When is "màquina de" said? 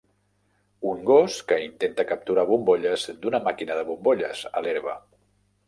3.51-3.87